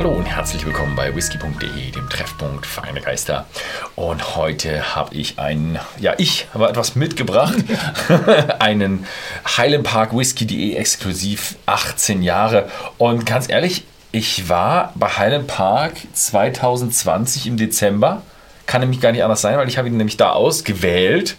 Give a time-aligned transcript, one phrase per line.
[0.00, 3.44] Hallo und herzlich willkommen bei whisky.de, dem Treffpunkt Feine Geister.
[3.96, 7.58] Und heute habe ich einen, ja, ich habe etwas mitgebracht.
[8.60, 9.04] einen
[9.58, 12.70] Highland Park Whisky.de exklusiv 18 Jahre.
[12.96, 18.22] Und ganz ehrlich, ich war bei Highland Park 2020 im Dezember.
[18.64, 21.36] Kann nämlich gar nicht anders sein, weil ich habe ihn nämlich da ausgewählt.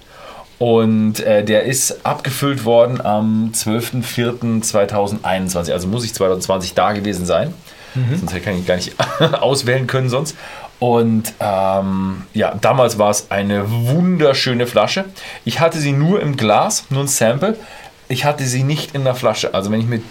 [0.59, 5.71] Und äh, der ist abgefüllt worden am 12.04.2021.
[5.71, 7.56] Also muss ich 2020 da gewesen sein.
[7.95, 8.18] Mhm.
[8.18, 8.95] Sonst hätte ich gar nicht
[9.41, 10.36] auswählen können sonst.
[10.79, 15.05] Und ähm, ja, damals war es eine wunderschöne Flasche.
[15.45, 17.55] Ich hatte sie nur im Glas, nur ein Sample.
[18.07, 19.54] Ich hatte sie nicht in der Flasche.
[19.54, 20.04] Also wenn ich mit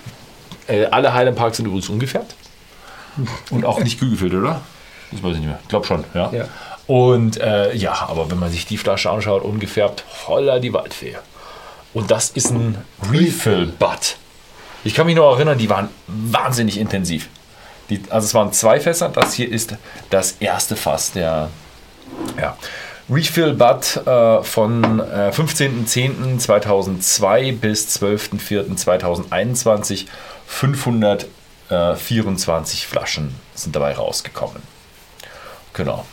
[0.69, 2.35] äh, alle Highland Parks sind übrigens ungefärbt.
[3.51, 4.61] Und auch nicht kühl gefüllt, oder?
[5.11, 5.59] Das weiß ich nicht mehr.
[5.63, 6.31] Ich glaube schon, ja.
[6.33, 6.45] ja.
[6.87, 11.17] Und äh, ja, aber wenn man sich die Flasche anschaut, ungefärbt, holla die Waldfee.
[11.93, 12.79] Und das ist ein
[13.11, 14.17] Refill-Butt.
[14.85, 17.29] Ich kann mich noch erinnern, die waren wahnsinnig intensiv.
[17.91, 19.75] Die, also es waren zwei Fässer, das hier ist
[20.09, 21.13] das erste Fass.
[21.13, 21.51] Der
[22.41, 22.57] ja,
[23.11, 30.07] Refill Bud äh, von äh, 15.10.2002 bis 12.04.2021.
[30.47, 34.63] 524 Flaschen sind dabei rausgekommen.
[35.75, 36.07] Genau.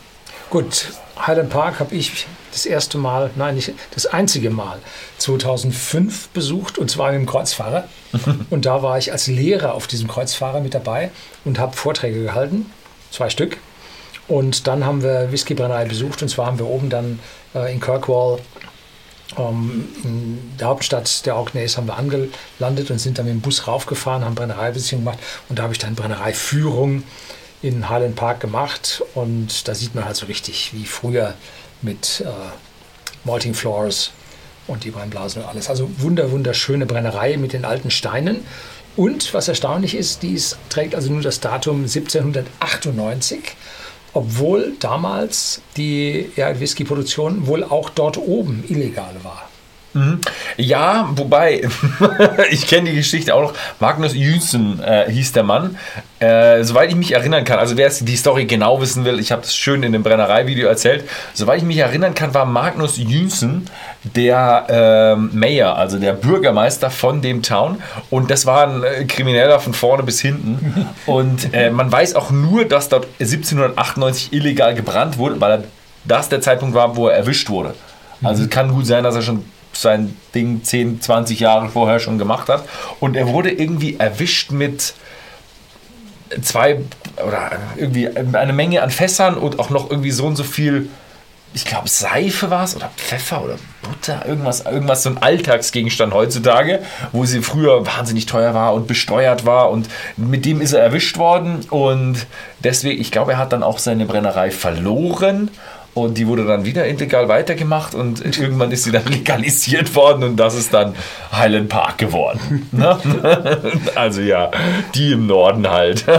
[0.49, 0.87] Gut,
[1.25, 4.79] Highland Park habe ich das erste Mal, nein, nicht das einzige Mal
[5.17, 7.87] 2005 besucht und zwar mit dem Kreuzfahrer.
[8.49, 11.11] und da war ich als Lehrer auf diesem Kreuzfahrer mit dabei
[11.45, 12.71] und habe Vorträge gehalten,
[13.11, 13.57] zwei Stück.
[14.27, 17.19] Und dann haben wir Whiskybrennerei besucht und zwar haben wir oben dann
[17.55, 18.39] äh, in Kirkwall
[19.37, 23.67] ähm, in der Hauptstadt der Orkneys haben wir angelandet und sind dann mit dem Bus
[23.67, 27.03] raufgefahren, haben Brennereibesichtigung gemacht und da habe ich dann Brennereiführung
[27.61, 31.33] in Highland Park gemacht und da sieht man halt so richtig wie früher
[31.81, 32.29] mit äh,
[33.23, 34.11] Malting Floors
[34.67, 35.69] und die Brennblasen und alles.
[35.69, 38.45] Also wunder, wunderschöne Brennerei mit den alten Steinen.
[38.95, 43.39] Und was erstaunlich ist, dies trägt also nur das Datum 1798,
[44.13, 49.46] obwohl damals die ja, Whisky-Produktion wohl auch dort oben illegal war.
[49.97, 50.21] Mhm.
[50.57, 51.67] Ja, wobei,
[52.51, 53.53] ich kenne die Geschichte auch noch.
[53.79, 55.77] Magnus Jüssen äh, hieß der Mann.
[56.19, 59.41] Äh, soweit ich mich erinnern kann, also wer die Story genau wissen will, ich habe
[59.41, 61.07] das schön in dem Brennerei-Video erzählt.
[61.33, 63.65] Soweit ich mich erinnern kann, war Magnus Jüssen
[64.03, 67.81] der äh, Mayor, also der Bürgermeister von dem Town.
[68.09, 70.87] Und das war ein äh, Krimineller von vorne bis hinten.
[71.07, 75.63] Und äh, man weiß auch nur, dass dort 1798 illegal gebrannt wurde, weil
[76.05, 77.73] das der Zeitpunkt war, wo er erwischt wurde.
[78.23, 79.43] Also es kann gut sein, dass er schon
[79.81, 82.67] sein Ding 10, 20 Jahre vorher schon gemacht hat.
[82.99, 84.93] Und er wurde irgendwie erwischt mit
[86.41, 86.79] zwei
[87.25, 90.89] oder irgendwie eine Menge an Fässern und auch noch irgendwie so und so viel,
[91.53, 96.81] ich glaube Seife war es oder Pfeffer oder Butter, irgendwas, irgendwas so ein Alltagsgegenstand heutzutage,
[97.11, 99.87] wo sie früher wahnsinnig teuer war und besteuert war und
[100.17, 102.27] mit dem ist er erwischt worden und
[102.59, 105.49] deswegen, ich glaube, er hat dann auch seine Brennerei verloren
[106.05, 110.35] und die wurde dann wieder illegal weitergemacht und irgendwann ist sie dann legalisiert worden und
[110.37, 110.95] das ist dann
[111.31, 112.67] Highland Park geworden.
[112.71, 112.97] Ne?
[113.95, 114.51] also ja,
[114.95, 116.05] die im Norden halt.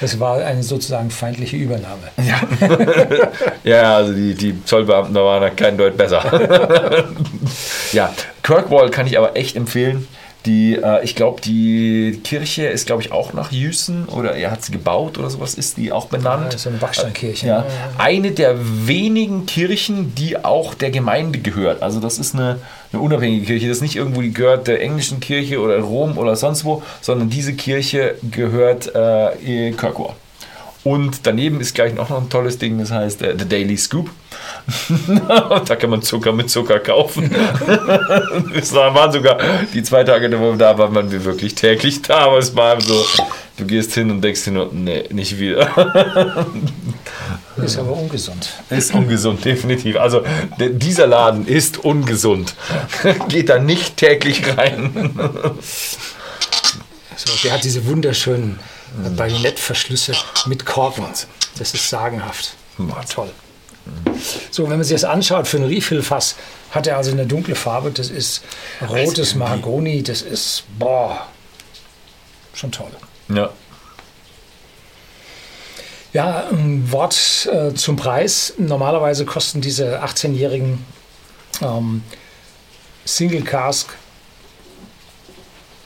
[0.00, 2.02] Das war eine sozusagen feindliche Übernahme.
[2.18, 2.40] Ja,
[3.64, 6.22] ja also die, die Zollbeamten da waren kein Deut besser.
[7.92, 10.06] ja, Kirkwall kann ich aber echt empfehlen.
[10.46, 14.62] Die, äh, ich glaube, die Kirche ist, glaube ich, auch nach Jüssen oder er hat
[14.62, 16.52] sie gebaut oder sowas, ist die auch benannt.
[16.52, 17.46] Ja, so eine Backsteinkirche.
[17.46, 17.66] Ja.
[17.98, 21.82] Eine der wenigen Kirchen, die auch der Gemeinde gehört.
[21.82, 22.60] Also das ist eine,
[22.92, 23.68] eine unabhängige Kirche.
[23.68, 27.28] Das ist nicht irgendwo, die gehört der englischen Kirche oder Rom oder sonst wo, sondern
[27.28, 30.14] diese Kirche gehört äh, Kirkwall.
[30.86, 34.08] Und daneben ist gleich noch ein tolles Ding, das heißt äh, The Daily Scoop.
[35.66, 37.28] da kann man Zucker mit Zucker kaufen.
[38.54, 39.36] es waren sogar
[39.74, 42.18] die zwei Tage, wo wir da waren, waren wir wirklich täglich da.
[42.18, 43.04] Aber es war so,
[43.56, 45.72] du gehst hin und denkst dir nur, nee, nicht wieder.
[47.56, 48.48] ist aber ungesund.
[48.70, 49.96] Ist ungesund, definitiv.
[49.96, 50.22] Also
[50.60, 52.54] dieser Laden ist ungesund.
[53.28, 55.18] Geht da nicht täglich rein.
[57.16, 58.60] So, der hat diese wunderschönen
[58.96, 59.16] mhm.
[59.16, 60.12] Bajonettverschlüsse
[60.46, 61.06] mit Korken.
[61.58, 62.54] Das ist sagenhaft.
[62.78, 63.30] War toll.
[64.50, 66.36] So, wenn man sich das anschaut, für ein Refill-Fass
[66.70, 67.90] hat er also eine dunkle Farbe.
[67.90, 68.42] Das ist
[68.88, 70.02] rotes Mahagoni.
[70.02, 71.26] Das ist, boah,
[72.52, 72.90] schon toll.
[73.28, 73.50] Ja.
[76.12, 78.54] Ja, ein Wort äh, zum Preis.
[78.56, 80.84] Normalerweise kosten diese 18-jährigen
[81.60, 82.02] ähm,
[83.04, 83.90] Single Cask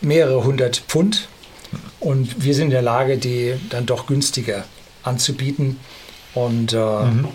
[0.01, 1.29] mehrere hundert Pfund.
[2.01, 4.65] Und wir sind in der Lage, die dann doch günstiger
[5.03, 5.79] anzubieten.
[6.35, 7.29] Und äh, mhm.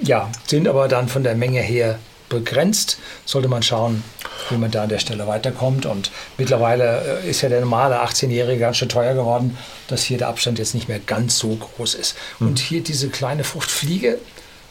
[0.00, 2.98] ja, sind aber dann von der Menge her begrenzt.
[3.24, 4.02] Sollte man schauen,
[4.50, 5.86] wie man da an der Stelle weiterkommt.
[5.86, 9.56] Und mittlerweile äh, ist ja der normale 18-Jährige ganz schön teuer geworden,
[9.86, 12.16] dass hier der Abstand jetzt nicht mehr ganz so groß ist.
[12.38, 12.48] Hm.
[12.48, 14.18] Und hier diese kleine Fruchtfliege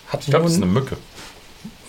[0.08, 0.98] hat Ich glaube, das ist eine nun, Mücke.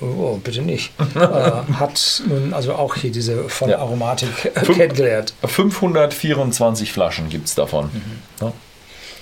[0.02, 3.78] Oh, bitte nicht, äh, hat nun also auch hier diese volle Ja.
[3.78, 5.34] Aromatik äh, Fünf- kennengelernt.
[5.44, 7.90] 524 Flaschen gibt es davon.
[8.40, 8.52] Ja.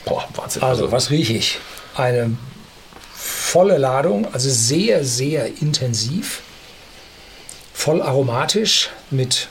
[0.05, 0.63] Boah, Wahnsinn.
[0.63, 0.69] Mhm.
[0.69, 1.59] Also, was rieche ich?
[1.95, 2.37] Eine
[3.15, 6.43] volle Ladung, also sehr, sehr intensiv,
[7.75, 9.49] voll aromatisch mit,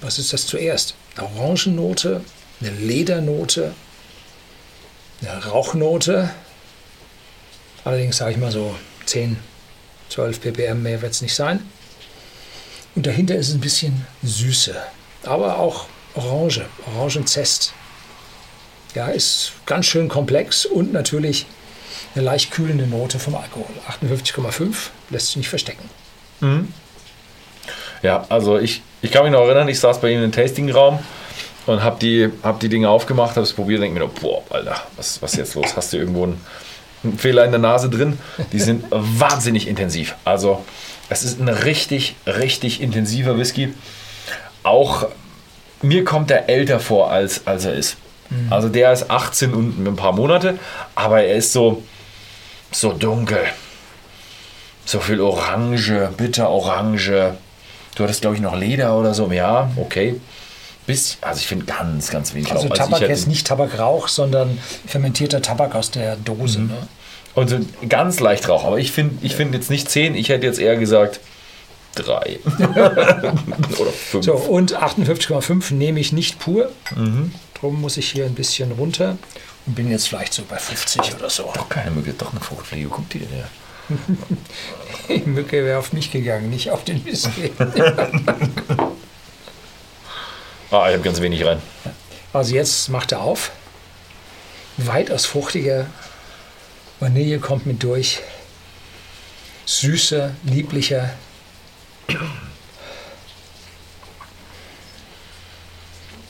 [0.00, 0.94] was ist das zuerst?
[1.16, 2.22] Eine Orangennote,
[2.60, 3.72] eine Ledernote,
[5.20, 6.30] eine Rauchnote.
[7.84, 8.74] Allerdings sage ich mal so
[9.06, 9.36] 10,
[10.10, 11.60] 12 ppm mehr wird es nicht sein.
[12.94, 14.74] Und dahinter ist ein bisschen Süße,
[15.24, 17.72] aber auch Orange, Orangenzest.
[18.94, 21.46] Ja, ist ganz schön komplex und natürlich
[22.14, 23.66] eine leicht kühlende Note vom Alkohol.
[23.88, 24.74] 58,5
[25.10, 25.88] lässt sich nicht verstecken.
[28.02, 30.98] Ja, also ich, ich kann mich noch erinnern, ich saß bei Ihnen im Tastingraum
[31.66, 34.76] und habe die, hab die Dinge aufgemacht, habe es probiert und denke mir boah, Alter,
[34.96, 35.76] was, ist jetzt los?
[35.76, 36.40] Hast du irgendwo einen
[37.16, 38.18] Fehler in der Nase drin?
[38.52, 40.16] Die sind wahnsinnig intensiv.
[40.24, 40.64] Also
[41.08, 43.72] es ist ein richtig, richtig intensiver Whisky.
[44.62, 45.06] Auch
[45.82, 47.96] mir kommt er älter vor, als, als er ist.
[48.50, 50.58] Also der ist 18 und ein paar Monate,
[50.94, 51.82] aber er ist so,
[52.70, 53.40] so dunkel.
[54.84, 57.34] So viel Orange, bitter Orange.
[57.94, 59.30] Du hattest, glaube ich, noch Leder oder so.
[59.32, 60.20] Ja, okay.
[60.88, 62.74] Bis, also ich finde ganz, ganz wenig Also Rauch.
[62.74, 66.62] Tabak ich hätte- jetzt nicht Tabakrauch, sondern fermentierter Tabak aus der Dose.
[66.62, 66.70] Ne?
[67.34, 67.58] Und so
[67.90, 68.64] ganz leicht Rauch.
[68.64, 71.20] Aber ich finde ich find jetzt nicht 10, ich hätte jetzt eher gesagt
[71.96, 72.38] 3.
[72.58, 74.24] oder 5.
[74.24, 76.70] So, und 58,5 nehme ich nicht pur.
[77.60, 79.18] Drum muss ich hier ein bisschen runter
[79.66, 81.52] und bin jetzt vielleicht so bei 50 oder so.
[81.54, 82.88] Doch keine Mücke, doch eine Fruchtfliege.
[82.88, 83.48] Guck dir her.
[85.08, 87.52] Die Mücke wäre auf mich gegangen, nicht auf den Whisky.
[90.70, 91.62] Ah, ich habe ganz wenig rein.
[92.32, 93.52] Also jetzt macht er auf.
[94.76, 95.86] Weitaus fruchtiger.
[97.00, 98.20] Vanille kommt mit durch.
[99.64, 101.10] Süßer, lieblicher.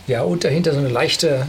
[0.06, 1.46] Ja, und dahinter so eine leichte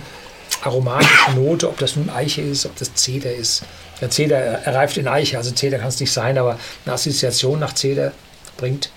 [0.62, 3.64] aromatische Note, ob das nun Eiche ist, ob das Zeder ist.
[4.02, 7.60] Der Zeder er reift in Eiche, also Zeder kann es nicht sein, aber eine Assoziation
[7.60, 8.12] nach Zeder
[8.58, 8.90] bringt.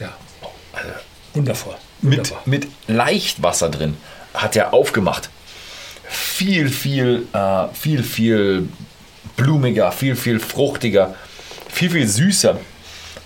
[0.00, 0.12] Ja,
[1.34, 1.74] wundervoll.
[2.00, 3.96] Mit, mit leicht Wasser drin.
[4.34, 5.30] Hat er aufgemacht.
[6.04, 8.68] Viel, viel, äh, viel, viel
[9.36, 11.14] blumiger, viel, viel fruchtiger,
[11.68, 12.58] viel, viel süßer.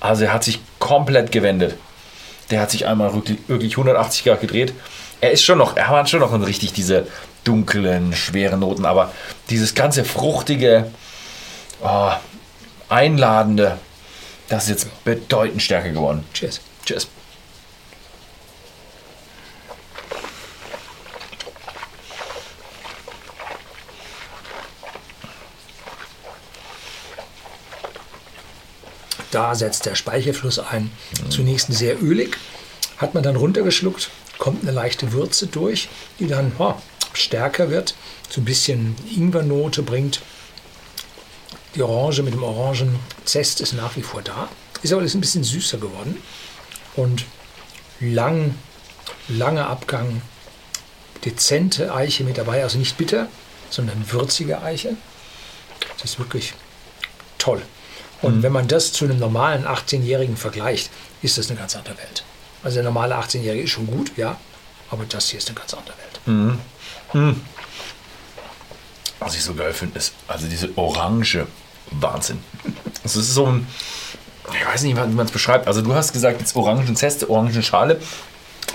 [0.00, 1.76] Also er hat sich komplett gewendet.
[2.50, 4.72] Der hat sich einmal wirklich, wirklich 180 Grad gedreht.
[5.20, 7.06] Er ist schon noch, er hat schon noch richtig diese
[7.44, 9.12] dunklen, schweren Noten, aber
[9.50, 10.90] dieses ganze fruchtige,
[11.82, 12.12] oh,
[12.88, 13.78] einladende,
[14.49, 16.25] das ist jetzt bedeutend stärker geworden.
[16.32, 16.60] Cheers.
[16.84, 17.08] Cheers.
[29.31, 30.91] Da setzt der Speichelfluss ein.
[31.29, 32.37] Zunächst sehr ölig,
[32.97, 35.89] hat man dann runtergeschluckt, kommt eine leichte Würze durch,
[36.19, 36.75] die dann oh,
[37.13, 37.95] stärker wird,
[38.29, 40.21] so ein bisschen Ingwernote bringt.
[41.75, 44.49] Die Orange mit dem Orangenzest ist nach wie vor da,
[44.83, 46.17] ist aber alles ein bisschen süßer geworden
[46.97, 47.25] und
[48.01, 48.55] lang,
[49.29, 50.23] langer Abgang,
[51.25, 53.29] dezente Eiche mit dabei, also nicht bitter,
[53.70, 54.97] sondern würzige Eiche.
[56.01, 56.55] Das ist wirklich
[57.37, 57.63] toll.
[58.20, 60.91] Und wenn man das zu einem normalen 18-Jährigen vergleicht,
[61.22, 62.25] ist das eine ganz andere Welt.
[62.63, 64.37] Also der normale 18-Jährige ist schon gut, ja,
[64.91, 66.56] aber das hier ist eine ganz andere Welt.
[69.20, 71.46] Was ich so geil finde, ist also diese Orange.
[71.91, 72.39] Wahnsinn.
[73.05, 73.67] Es ist so ein,
[74.53, 75.67] ich weiß nicht, wie man es beschreibt.
[75.67, 78.01] Also du hast gesagt, jetzt Orangenzeste, Orangenschale.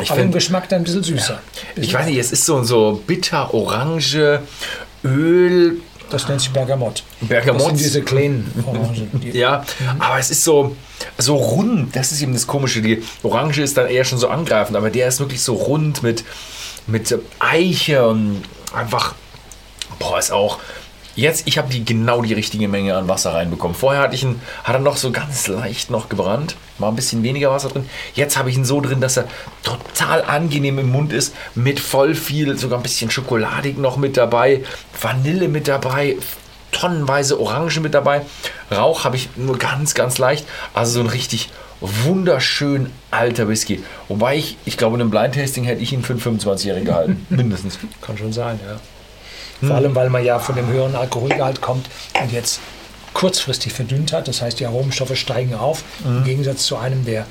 [0.01, 1.39] Ich aber im finde, Geschmack dann ein bisschen süßer.
[1.75, 4.41] ich weiß nicht, es ist so, so bitter, Orange,
[5.03, 5.81] Öl,
[6.13, 7.03] Das nennt sich Bergamott.
[7.21, 7.61] Bergamott.
[7.61, 9.09] Das sind diese kleinen Orangen.
[9.13, 9.65] Die Ja,
[9.97, 10.75] aber es ist so,
[11.17, 11.95] so rund.
[11.95, 12.83] Das ist eben das Komische.
[12.83, 16.23] Die Orange ist dann eher schon so angreifend, aber der ist wirklich so rund mit,
[16.85, 18.43] mit Eiche und
[18.75, 19.15] einfach,
[19.97, 20.59] boah, ist auch.
[21.15, 23.75] Jetzt, ich habe die genau die richtige Menge an Wasser reinbekommen.
[23.75, 27.21] Vorher hatte ich ihn, hat er noch so ganz leicht noch gebrannt, war ein bisschen
[27.21, 27.87] weniger Wasser drin.
[28.15, 29.27] Jetzt habe ich ihn so drin, dass er
[29.61, 34.63] total angenehm im Mund ist, mit voll viel, sogar ein bisschen schokoladig noch mit dabei,
[34.99, 36.17] Vanille mit dabei,
[36.71, 38.23] tonnenweise Orange mit dabei.
[38.71, 40.47] Rauch habe ich nur ganz, ganz leicht.
[40.73, 43.83] Also so ein richtig wunderschön alter Whisky.
[44.07, 47.25] Wobei ich, ich glaube, in einem Blind Tasting hätte ich ihn für einen 25-Jährigen gehalten.
[47.29, 47.77] Mindestens.
[48.01, 48.79] kann schon sein, ja.
[49.67, 51.89] Vor allem, weil man ja von dem höheren Alkoholgehalt kommt
[52.21, 52.59] und jetzt
[53.13, 54.27] kurzfristig verdünnt hat.
[54.27, 55.83] Das heißt, die Aromenstoffe steigen auf.
[56.03, 57.25] Im Gegensatz zu einem, der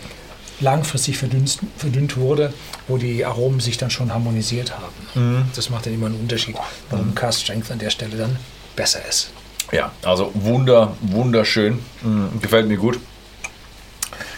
[0.61, 2.53] langfristig verdünnt, verdünnt wurde,
[2.89, 4.95] wo die Aromen sich dann schon harmonisiert haben.
[5.15, 5.45] Mhm.
[5.55, 6.57] Das macht dann immer einen Unterschied,
[6.91, 8.37] warum Cast Strength an der Stelle dann
[8.77, 9.31] besser ist.
[9.73, 11.79] Ja, also wunder, wunderschön.
[12.03, 13.01] Mm, gefällt mir gut.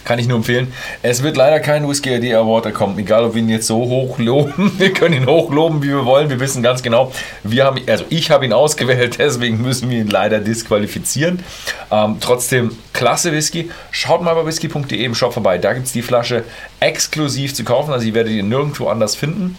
[0.05, 0.71] Kann ich nur empfehlen.
[1.01, 4.19] Es wird leider kein Whisky AD Award kommen, egal ob wir ihn jetzt so hoch
[4.19, 4.71] loben.
[4.77, 6.29] Wir können ihn hochloben, wie wir wollen.
[6.29, 7.11] Wir wissen ganz genau,
[7.43, 11.43] wir haben, also ich habe ihn ausgewählt, deswegen müssen wir ihn leider disqualifizieren.
[11.91, 13.71] Ähm, trotzdem klasse Whisky.
[13.91, 15.57] Schaut mal bei whisky.de im Shop vorbei.
[15.57, 16.43] Da gibt es die Flasche
[16.79, 17.91] exklusiv zu kaufen.
[17.91, 19.57] Also, die werdet ihr nirgendwo anders finden.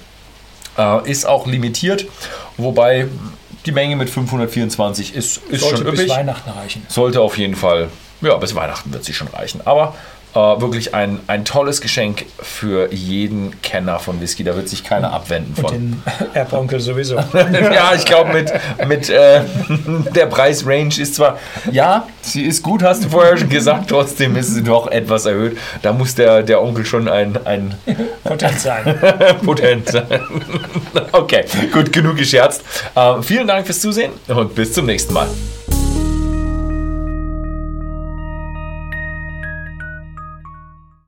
[0.79, 2.07] Äh, ist auch limitiert,
[2.57, 3.09] wobei
[3.65, 6.11] die Menge mit 524 ist, ist Sollte schon bis üppig.
[6.11, 6.87] Weihnachten reichen.
[6.89, 7.89] Sollte auf jeden Fall,
[8.21, 9.61] ja, bis Weihnachten wird sie schon reichen.
[9.65, 9.95] Aber
[10.37, 14.45] äh, wirklich ein, ein tolles Geschenk für jeden Kenner von Whisky.
[14.45, 15.73] Da wird sich keiner abwenden Und von.
[15.73, 16.03] den
[16.35, 17.17] Erbonkel sowieso.
[17.35, 18.53] ja, ich glaube, mit,
[18.87, 19.41] mit äh,
[20.15, 21.39] der Preisrange ist zwar,
[21.73, 25.57] ja, sie ist gut, hast du vorher schon gesagt, trotzdem ist sie doch etwas erhöht.
[25.81, 27.75] Da muss der, der Onkel schon ein, ein
[28.25, 28.99] Potent sein.
[29.43, 30.21] Potent sein.
[31.13, 32.63] okay, gut, genug gescherzt.
[32.95, 35.29] Äh, vielen Dank fürs Zusehen und bis zum nächsten Mal.